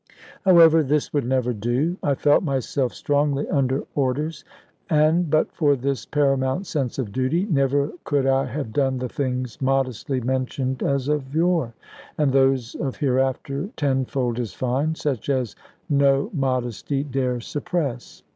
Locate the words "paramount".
6.07-6.65